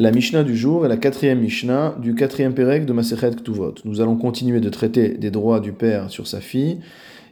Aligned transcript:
La 0.00 0.12
Mishnah 0.12 0.44
du 0.44 0.56
jour 0.56 0.86
est 0.86 0.88
la 0.88 0.96
quatrième 0.96 1.40
Mishnah 1.40 1.96
du 2.00 2.14
quatrième 2.14 2.54
Pérec 2.54 2.86
de 2.86 2.92
Masechet 2.92 3.32
Ktuvot. 3.32 3.74
Nous 3.84 4.00
allons 4.00 4.14
continuer 4.14 4.60
de 4.60 4.68
traiter 4.68 5.08
des 5.08 5.32
droits 5.32 5.58
du 5.58 5.72
père 5.72 6.08
sur 6.08 6.28
sa 6.28 6.40
fille 6.40 6.78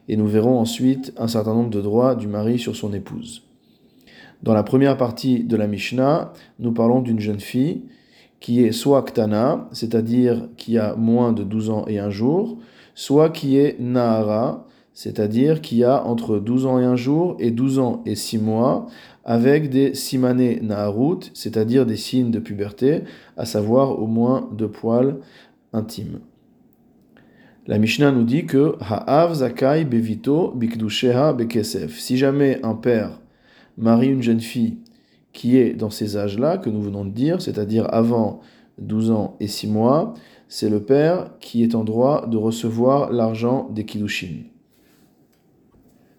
et 0.08 0.16
nous 0.16 0.26
verrons 0.26 0.58
ensuite 0.58 1.12
un 1.16 1.28
certain 1.28 1.54
nombre 1.54 1.70
de 1.70 1.80
droits 1.80 2.16
du 2.16 2.26
mari 2.26 2.58
sur 2.58 2.74
son 2.74 2.92
épouse. 2.92 3.44
Dans 4.42 4.52
la 4.52 4.64
première 4.64 4.96
partie 4.96 5.44
de 5.44 5.56
la 5.56 5.68
Mishnah, 5.68 6.32
nous 6.58 6.72
parlons 6.72 7.02
d'une 7.02 7.20
jeune 7.20 7.38
fille 7.38 7.84
qui 8.40 8.64
est 8.64 8.72
soit 8.72 9.04
Ktana, 9.04 9.68
c'est-à-dire 9.70 10.48
qui 10.56 10.76
a 10.76 10.96
moins 10.96 11.32
de 11.32 11.44
12 11.44 11.70
ans 11.70 11.84
et 11.86 12.00
un 12.00 12.10
jour, 12.10 12.58
soit 12.96 13.30
qui 13.30 13.58
est 13.58 13.78
Nahara, 13.78 14.66
c'est-à-dire 14.96 15.60
qui 15.60 15.84
a 15.84 16.06
entre 16.06 16.38
12 16.38 16.64
ans 16.64 16.80
et 16.80 16.84
un 16.84 16.96
jour 16.96 17.36
et 17.38 17.50
12 17.50 17.78
ans 17.80 18.02
et 18.06 18.14
6 18.14 18.38
mois, 18.38 18.86
avec 19.26 19.68
des 19.68 19.92
simane 19.92 20.58
naharut, 20.62 21.30
c'est-à-dire 21.34 21.84
des 21.84 21.96
signes 21.96 22.30
de 22.30 22.38
puberté, 22.38 23.02
à 23.36 23.44
savoir 23.44 24.00
au 24.00 24.06
moins 24.06 24.48
deux 24.56 24.70
poils 24.70 25.18
intimes. 25.74 26.20
La 27.66 27.78
Mishnah 27.78 28.10
nous 28.10 28.24
dit 28.24 28.46
que 28.46 28.76
Ha'av 28.80 29.34
zakai 29.34 29.84
bevito 29.84 30.52
bikdusheha 30.56 31.34
bekesef. 31.34 31.98
Si 31.98 32.16
jamais 32.16 32.58
un 32.62 32.74
père 32.74 33.20
marie 33.76 34.08
une 34.08 34.22
jeune 34.22 34.40
fille 34.40 34.78
qui 35.34 35.58
est 35.58 35.74
dans 35.74 35.90
ces 35.90 36.16
âges-là 36.16 36.56
que 36.56 36.70
nous 36.70 36.80
venons 36.80 37.04
de 37.04 37.10
dire, 37.10 37.42
c'est-à-dire 37.42 37.86
avant 37.92 38.40
12 38.78 39.10
ans 39.10 39.36
et 39.40 39.46
6 39.46 39.66
mois, 39.66 40.14
c'est 40.48 40.70
le 40.70 40.80
père 40.80 41.32
qui 41.38 41.62
est 41.62 41.74
en 41.74 41.84
droit 41.84 42.26
de 42.26 42.38
recevoir 42.38 43.12
l'argent 43.12 43.68
des 43.74 43.84
kiddushin. 43.84 44.55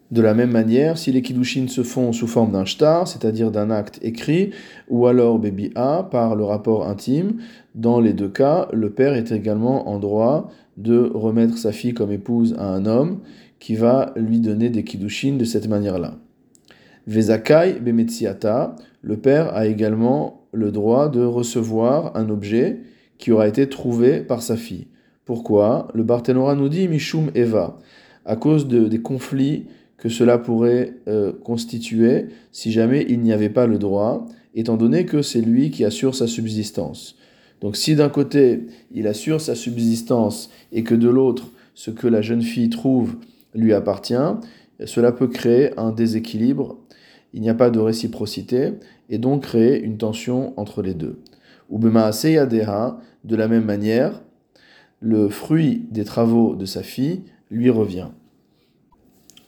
De 0.10 0.22
la 0.22 0.34
même 0.34 0.52
manière, 0.52 0.98
si 0.98 1.12
les 1.12 1.22
kiddushin 1.22 1.68
se 1.68 1.84
font 1.84 2.14
sous 2.14 2.28
forme 2.28 2.54
d'un 2.54 2.64
shtar, 2.64 3.08
c'est-à-dire 3.08 3.52
d'un 3.52 3.70
acte 3.70 4.00
écrit, 4.02 4.52
ou 4.88 5.06
alors 5.06 5.38
baby 5.38 5.72
A 5.76 6.08
par 6.10 6.36
le 6.36 6.46
rapport 6.46 6.88
intime, 6.88 7.42
dans 7.76 8.00
les 8.00 8.14
deux 8.14 8.30
cas, 8.30 8.70
le 8.72 8.90
père 8.90 9.16
est 9.16 9.34
également 9.34 9.90
en 9.90 10.00
droit 10.00 10.50
de 10.78 11.12
remettre 11.14 11.58
sa 11.58 11.74
fille 11.74 11.94
comme 11.94 12.12
épouse 12.12 12.56
à 12.58 12.70
un 12.70 12.86
homme 12.86 13.20
qui 13.60 13.76
va 13.76 14.14
lui 14.16 14.40
donner 14.40 14.70
des 14.70 14.84
kiddushin 14.84 15.34
de 15.34 15.44
cette 15.44 15.68
manière-là. 15.68 16.16
Vezakai 17.06 17.80
bemetziata, 17.82 18.76
le 19.02 19.18
père 19.18 19.54
a 19.56 19.66
également 19.66 20.48
le 20.54 20.72
droit 20.72 21.10
de 21.10 21.22
recevoir 21.22 22.16
un 22.16 22.30
objet 22.30 22.80
qui 23.18 23.32
aura 23.32 23.48
été 23.48 23.68
trouvé 23.68 24.22
par 24.22 24.42
sa 24.42 24.56
fille. 24.56 24.88
Pourquoi? 25.26 25.90
Le 25.94 26.04
Barthénora 26.04 26.56
nous 26.56 26.70
dit 26.70 26.88
Mishum 26.88 27.32
Eva, 27.36 27.78
à 28.26 28.36
cause 28.36 28.68
de, 28.68 28.88
des 28.88 29.02
conflits 29.02 29.66
que 29.98 30.10
cela 30.10 30.38
pourrait 30.38 30.96
euh, 31.08 31.34
constituer 31.44 32.28
si 32.52 32.72
jamais 32.72 33.06
il 33.10 33.22
n'y 33.22 33.34
avait 33.34 33.50
pas 33.50 33.68
le 33.68 33.80
droit, 33.80 34.28
étant 34.54 34.78
donné 34.78 35.06
que 35.06 35.22
c'est 35.22 35.42
lui 35.42 35.72
qui 35.72 35.86
assure 35.86 36.16
sa 36.16 36.28
subsistance. 36.28 37.16
Donc 37.62 37.76
si 37.76 37.96
d'un 37.96 38.10
côté 38.10 38.68
il 38.92 39.08
assure 39.08 39.42
sa 39.42 39.56
subsistance 39.56 40.50
et 40.72 40.84
que 40.84 40.96
de 40.96 41.10
l'autre 41.10 41.52
ce 41.74 41.92
que 41.92 42.08
la 42.08 42.22
jeune 42.22 42.42
fille 42.42 42.70
trouve 42.70 43.16
lui 43.54 43.74
appartient, 43.74 44.16
cela 44.86 45.12
peut 45.12 45.28
créer 45.28 45.78
un 45.80 45.92
déséquilibre, 45.92 46.78
il 47.34 47.42
n'y 47.42 47.50
a 47.50 47.56
pas 47.56 47.70
de 47.70 47.80
réciprocité 47.80 48.74
et 49.10 49.18
donc 49.18 49.44
créer 49.44 49.82
une 49.82 49.98
tension 49.98 50.54
entre 50.60 50.82
les 50.82 50.94
deux. 50.94 51.20
Ubema 51.72 52.12
de 52.12 53.36
la 53.36 53.48
même 53.48 53.66
manière, 53.66 54.22
le 55.00 55.30
fruit 55.30 55.86
des 55.92 56.06
travaux 56.06 56.56
de 56.56 56.66
sa 56.66 56.84
fille 56.84 57.24
lui 57.52 57.70
revient. 57.70 58.10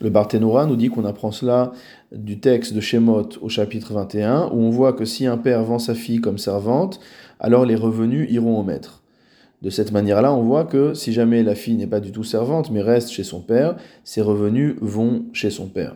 Le 0.02 0.09
Barthénora 0.09 0.66
nous 0.66 0.78
dit 0.78 0.88
qu'on 0.88 1.03
apprend 1.03 1.31
cela 1.31 1.73
du 2.14 2.39
texte 2.39 2.73
de 2.73 2.80
Shemot 2.80 3.30
au 3.42 3.50
chapitre 3.50 3.94
21, 3.94 4.50
où 4.53 4.59
on 4.59 4.69
voit 4.69 4.94
que 4.94 5.03
si 5.03 5.25
un 5.25 5.38
père 5.38 5.64
vend 5.64 5.78
sa 5.78 5.94
fille 5.94 6.22
comme 6.22 6.38
servante, 6.38 7.02
alors 7.39 7.66
les 7.66 7.75
revenus 7.75 8.31
iront 8.31 8.58
au 8.58 8.64
maître. 8.64 9.03
De 9.61 9.70
cette 9.70 9.92
manière-là, 9.92 10.33
on 10.33 10.44
voit 10.44 10.64
que 10.64 10.94
si 10.94 11.11
jamais 11.11 11.44
la 11.44 11.53
fille 11.53 11.75
n'est 11.75 11.86
pas 11.86 12.00
du 12.00 12.14
tout 12.14 12.23
servante, 12.23 12.72
mais 12.72 12.81
reste 12.81 13.09
chez 13.09 13.25
son 13.25 13.42
père, 13.42 13.75
ses 14.05 14.22
revenus 14.22 14.76
vont 14.80 15.26
chez 15.33 15.49
son 15.49 15.67
père. 15.67 15.95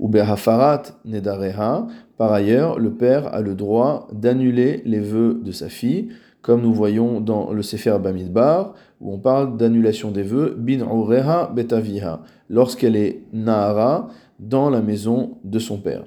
Ou 0.00 0.10
Hafarat 0.16 0.82
Nedareha, 1.04 1.86
par 2.16 2.32
ailleurs, 2.32 2.78
le 2.78 2.92
père 2.92 3.32
a 3.34 3.40
le 3.40 3.54
droit 3.54 4.08
d'annuler 4.12 4.82
les 4.84 5.00
vœux 5.00 5.40
de 5.42 5.52
sa 5.52 5.68
fille, 5.68 6.08
comme 6.42 6.62
nous 6.62 6.74
voyons 6.74 7.20
dans 7.20 7.52
le 7.52 7.62
Sefer 7.62 7.98
Bamidbar, 8.02 8.74
où 9.00 9.12
on 9.12 9.18
parle 9.18 9.56
d'annulation 9.56 10.10
des 10.10 10.22
vœux, 10.22 10.54
bin 10.58 10.80
ureha 10.80 11.50
betaviha, 11.54 12.20
lorsqu'elle 12.50 12.96
est 12.96 13.22
nahara 13.32 14.08
dans 14.38 14.68
la 14.70 14.82
maison 14.82 15.38
de 15.44 15.58
son 15.58 15.78
père. 15.78 16.04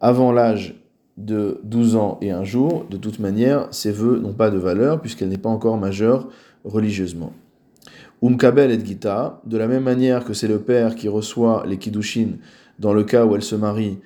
Avant 0.00 0.32
l'âge 0.32 0.76
de 1.16 1.60
12 1.64 1.96
ans 1.96 2.18
et 2.22 2.30
un 2.30 2.44
jour, 2.44 2.86
de 2.90 2.96
toute 2.96 3.18
manière, 3.18 3.68
ces 3.70 3.92
vœux 3.92 4.18
n'ont 4.18 4.32
pas 4.32 4.50
de 4.50 4.58
valeur 4.58 5.00
puisqu'elle 5.00 5.28
n'est 5.28 5.38
pas 5.38 5.48
encore 5.50 5.76
majeure 5.76 6.28
religieusement. 6.64 7.32
Umkabel 8.22 8.70
et 8.70 8.84
Gita, 8.84 9.40
de 9.46 9.56
la 9.56 9.66
même 9.66 9.82
manière 9.82 10.24
que 10.24 10.34
c'est 10.34 10.48
le 10.48 10.60
père 10.60 10.94
qui 10.94 11.08
reçoit 11.08 11.64
les 11.66 11.78
kiddushin 11.78 12.32
dans 12.80 12.92
le 12.92 13.04
cas 13.04 13.24
où 13.24 13.36
elle 13.36 13.42
se 13.42 13.54
marie 13.54 13.98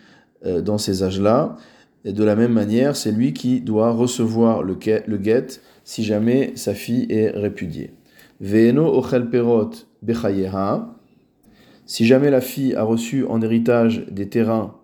euh, 0.45 0.61
dans 0.61 0.77
ces 0.77 1.03
âges-là, 1.03 1.57
et 2.05 2.13
de 2.13 2.23
la 2.23 2.37
même 2.37 2.53
manière, 2.53 2.97
c'est 2.97 3.13
lui 3.13 3.33
qui 3.33 3.63
doit 3.63 3.91
recevoir 3.91 4.63
le 4.63 4.75
guet 4.75 5.47
si 5.85 6.05
jamais 6.05 6.53
sa 6.55 6.75
fille 6.75 7.07
est 7.09 7.31
répudiée. 7.31 7.95
Veeno 8.41 8.87
ochel 8.95 9.31
perot 9.31 9.71
Si 11.87 12.05
jamais 12.05 12.31
la 12.31 12.41
fille 12.43 12.75
a 12.75 12.83
reçu 12.83 13.25
en 13.25 13.41
héritage 13.41 14.05
des 14.11 14.29
terrains 14.29 14.75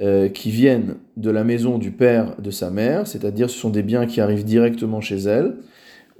euh, 0.00 0.28
qui 0.28 0.50
viennent 0.50 0.96
de 1.16 1.30
la 1.30 1.42
maison 1.42 1.78
du 1.78 1.90
père 1.90 2.36
de 2.40 2.52
sa 2.52 2.70
mère, 2.70 3.08
c'est-à-dire 3.08 3.50
ce 3.50 3.58
sont 3.58 3.70
des 3.70 3.82
biens 3.82 4.06
qui 4.06 4.20
arrivent 4.20 4.44
directement 4.44 5.00
chez 5.00 5.16
elle, 5.16 5.56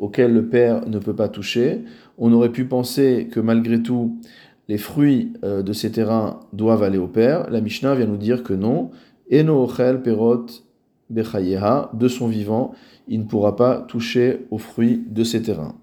auxquels 0.00 0.32
le 0.32 0.48
père 0.48 0.88
ne 0.88 0.98
peut 0.98 1.14
pas 1.14 1.28
toucher, 1.28 1.84
on 2.18 2.32
aurait 2.32 2.50
pu 2.50 2.64
penser 2.64 3.28
que 3.30 3.38
malgré 3.38 3.80
tout, 3.80 4.18
les 4.68 4.78
fruits 4.78 5.32
euh, 5.44 5.62
de 5.62 5.72
ces 5.72 5.90
terrains 5.90 6.40
doivent 6.52 6.82
aller 6.82 6.98
au 6.98 7.08
père. 7.08 7.50
La 7.50 7.60
Mishnah 7.60 7.94
vient 7.94 8.06
nous 8.06 8.16
dire 8.16 8.42
que 8.42 8.52
non, 8.52 8.90
Eno 9.32 9.64
ochel 9.64 10.02
perot 10.02 10.46
bechayeha, 11.10 11.90
de 11.94 12.08
son 12.08 12.28
vivant, 12.28 12.72
il 13.08 13.20
ne 13.20 13.24
pourra 13.24 13.56
pas 13.56 13.80
toucher 13.88 14.46
aux 14.50 14.58
fruits 14.58 15.02
de 15.08 15.24
ses 15.24 15.42
terrains. 15.42 15.74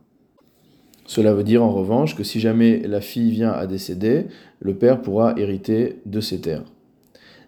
Cela 1.08 1.34
veut 1.34 1.44
dire 1.44 1.64
en 1.64 1.72
revanche 1.72 2.16
que 2.16 2.24
si 2.24 2.40
jamais 2.40 2.80
la 2.88 3.02
fille 3.02 3.32
vient 3.32 3.52
à 3.52 3.68
décéder, 3.68 4.26
le 4.60 4.76
père 4.76 5.02
pourra 5.02 5.34
hériter 5.38 6.02
de 6.06 6.20
ses 6.20 6.42
terres. 6.42 6.64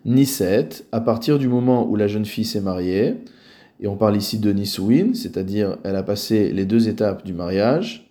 Niset, 0.06 0.70
à 0.92 1.02
partir 1.02 1.38
du 1.40 1.47
moment 1.47 1.88
où 1.88 1.96
la 1.96 2.08
jeune 2.08 2.26
fille 2.26 2.46
s'est 2.46 2.62
mariée, 2.62 3.16
et 3.80 3.88
on 3.88 3.96
parle 3.96 4.18
ici 4.18 4.40
de 4.40 4.52
Nisouin, 4.52 5.14
c'est-à-dire 5.14 5.78
elle 5.84 5.96
a 5.96 6.03
passé 6.03 6.52
les 6.52 6.66
deux 6.66 6.88
étapes 6.88 7.26
du 7.26 7.34
mariage, 7.34 8.09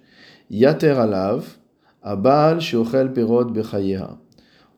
Yater 0.50 0.90
alav, 0.90 1.56
Abal 2.06 2.58
bechayeha. 2.58 4.16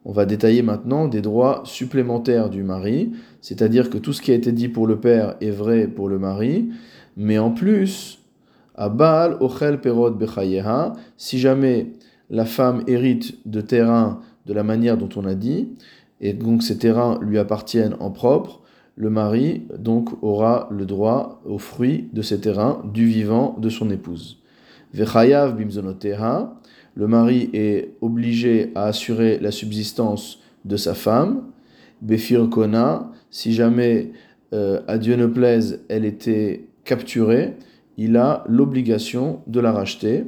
On 0.06 0.12
va 0.12 0.24
détailler 0.24 0.62
maintenant 0.62 1.08
des 1.08 1.20
droits 1.20 1.60
supplémentaires 1.66 2.48
du 2.48 2.62
mari, 2.62 3.12
c'est-à-dire 3.42 3.90
que 3.90 3.98
tout 3.98 4.14
ce 4.14 4.22
qui 4.22 4.32
a 4.32 4.34
été 4.34 4.50
dit 4.50 4.70
pour 4.70 4.86
le 4.86 4.98
père 4.98 5.34
est 5.42 5.50
vrai 5.50 5.86
pour 5.88 6.08
le 6.08 6.18
mari, 6.18 6.70
mais 7.18 7.38
en 7.38 7.50
plus, 7.50 8.20
à 8.74 8.88
Baal 8.88 9.36
Ochel 9.40 9.76
Bechayeha, 9.76 10.94
si 11.18 11.38
jamais 11.38 11.92
la 12.30 12.46
femme 12.46 12.82
hérite 12.86 13.46
de 13.46 13.60
terrain 13.60 14.20
de 14.46 14.54
la 14.54 14.62
manière 14.62 14.96
dont 14.96 15.10
on 15.14 15.26
a 15.26 15.34
dit, 15.34 15.68
et 16.22 16.32
donc 16.32 16.62
ces 16.62 16.78
terrains 16.78 17.18
lui 17.20 17.38
appartiennent 17.38 17.96
en 18.00 18.10
propre, 18.10 18.62
le 18.96 19.10
mari 19.10 19.66
donc 19.78 20.08
aura 20.22 20.66
le 20.70 20.86
droit 20.86 21.42
aux 21.44 21.58
fruits 21.58 22.08
de 22.14 22.22
ces 22.22 22.40
terrains 22.40 22.80
du 22.90 23.04
vivant 23.04 23.54
de 23.60 23.68
son 23.68 23.90
épouse. 23.90 24.40
Vechayav 24.94 25.54
bimzonoteha, 25.54 26.54
le 26.94 27.06
mari 27.06 27.50
est 27.52 27.92
obligé 28.00 28.70
à 28.74 28.84
assurer 28.84 29.38
la 29.40 29.50
subsistance 29.50 30.40
de 30.64 30.76
sa 30.76 30.94
femme. 30.94 31.42
Befir 32.02 32.48
Kona, 32.50 33.10
si 33.30 33.52
jamais, 33.52 34.12
euh, 34.52 34.80
à 34.86 34.98
Dieu 34.98 35.16
ne 35.16 35.26
plaise, 35.26 35.84
elle 35.88 36.04
était 36.04 36.64
capturée, 36.84 37.54
il 37.96 38.16
a 38.16 38.44
l'obligation 38.48 39.40
de 39.46 39.60
la 39.60 39.72
racheter. 39.72 40.24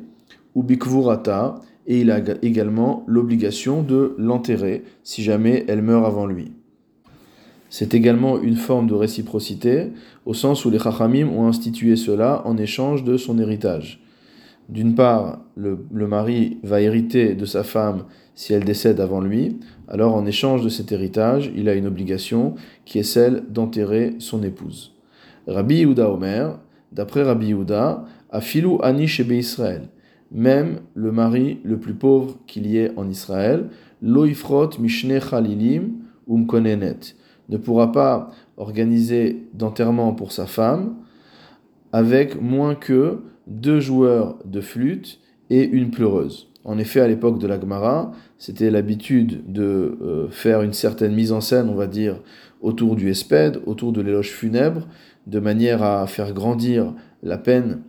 Ou 0.56 0.64
Bikvurata, 0.64 1.60
et 1.86 2.00
il 2.00 2.10
a 2.10 2.20
également 2.42 3.04
l'obligation 3.06 3.82
de 3.82 4.14
l'enterrer 4.18 4.84
si 5.02 5.22
jamais 5.22 5.64
elle 5.68 5.82
meurt 5.82 6.06
avant 6.06 6.26
lui. 6.26 6.52
C'est 7.68 7.94
également 7.94 8.40
une 8.40 8.56
forme 8.56 8.88
de 8.88 8.94
réciprocité, 8.94 9.92
au 10.26 10.34
sens 10.34 10.64
où 10.64 10.70
les 10.70 10.80
Chachamim 10.80 11.28
ont 11.28 11.46
institué 11.46 11.94
cela 11.94 12.42
en 12.44 12.56
échange 12.56 13.04
de 13.04 13.16
son 13.16 13.38
héritage. 13.38 14.00
D'une 14.70 14.94
part, 14.94 15.40
le, 15.56 16.06
mari 16.06 16.58
va 16.62 16.80
hériter 16.80 17.34
de 17.34 17.44
sa 17.44 17.64
femme 17.64 18.04
si 18.36 18.52
elle 18.52 18.62
décède 18.62 19.00
avant 19.00 19.20
lui, 19.20 19.58
alors 19.88 20.14
en 20.14 20.24
échange 20.26 20.62
de 20.62 20.68
cet 20.68 20.92
héritage, 20.92 21.50
il 21.56 21.68
a 21.68 21.74
une 21.74 21.88
obligation 21.88 22.54
qui 22.84 23.00
est 23.00 23.02
celle 23.02 23.42
d'enterrer 23.48 24.14
son 24.20 24.44
épouse. 24.44 24.94
Rabbi 25.48 25.78
Yehuda 25.78 26.08
Omer, 26.08 26.60
d'après 26.92 27.24
Rabbi 27.24 27.48
Yehuda, 27.48 28.04
a 28.30 28.40
filou 28.40 28.78
ani 28.82 29.08
shebe 29.08 29.32
Israël, 29.32 29.88
même 30.30 30.78
le 30.94 31.10
mari 31.10 31.58
le 31.64 31.80
plus 31.80 31.94
pauvre 31.94 32.38
qu'il 32.46 32.68
y 32.68 32.78
ait 32.78 32.92
en 32.96 33.08
Israël, 33.08 33.70
loifrot 34.00 34.78
mishne 34.78 35.18
chalilim 35.20 35.94
um 36.28 36.46
konenet, 36.46 37.16
ne 37.48 37.56
pourra 37.56 37.90
pas 37.90 38.30
organiser 38.56 39.48
d'enterrement 39.52 40.12
pour 40.12 40.30
sa 40.30 40.46
femme 40.46 40.94
avec 41.92 42.40
moins 42.40 42.76
que 42.76 43.18
deux 43.50 43.80
joueurs 43.80 44.38
de 44.46 44.60
flûte 44.60 45.20
et 45.50 45.64
une 45.64 45.90
pleureuse. 45.90 46.48
En 46.64 46.78
effet, 46.78 47.00
à 47.00 47.08
l'époque 47.08 47.38
de 47.38 47.46
la 47.46 47.60
Gemara, 47.60 48.12
c'était 48.38 48.70
l'habitude 48.70 49.50
de 49.50 49.98
euh, 50.02 50.28
faire 50.30 50.62
une 50.62 50.72
certaine 50.72 51.14
mise 51.14 51.32
en 51.32 51.40
scène, 51.40 51.68
on 51.68 51.74
va 51.74 51.86
dire, 51.86 52.20
autour 52.60 52.96
du 52.96 53.10
espède, 53.10 53.60
autour 53.66 53.92
de 53.92 54.00
l'éloge 54.00 54.30
funèbre, 54.30 54.86
de 55.26 55.40
manière 55.40 55.82
à 55.82 56.06
faire 56.06 56.32
grandir 56.32 56.94
la 57.22 57.38
peine 57.38 57.80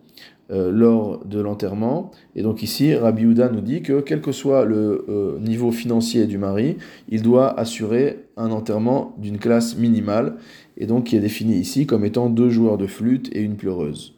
euh, 0.51 0.71
lors 0.71 1.25
de 1.25 1.39
l'enterrement. 1.39 2.11
Et 2.35 2.43
donc 2.43 2.63
ici, 2.63 2.95
Rabbi 2.95 3.25
Houda 3.25 3.49
nous 3.49 3.61
dit 3.61 3.81
que 3.81 3.99
quel 4.01 4.21
que 4.21 4.31
soit 4.31 4.65
le 4.65 5.05
euh, 5.09 5.39
niveau 5.39 5.71
financier 5.71 6.25
du 6.25 6.37
mari, 6.37 6.77
il 7.09 7.21
doit 7.21 7.57
assurer 7.59 8.25
un 8.37 8.51
enterrement 8.51 9.15
d'une 9.17 9.37
classe 9.37 9.77
minimale, 9.77 10.35
et 10.77 10.85
donc 10.85 11.05
qui 11.05 11.17
est 11.17 11.21
défini 11.21 11.55
ici 11.55 11.85
comme 11.85 12.05
étant 12.05 12.29
deux 12.29 12.49
joueurs 12.49 12.77
de 12.77 12.87
flûte 12.87 13.29
et 13.33 13.41
une 13.41 13.57
pleureuse. 13.57 14.15